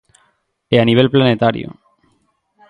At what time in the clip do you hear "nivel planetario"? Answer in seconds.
0.89-1.69